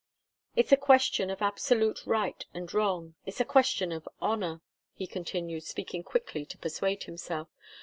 [0.55, 4.61] "It's a question of absolute right and wrong it's a question of honour,"
[4.95, 7.49] he continued, speaking quickly to persuade himself.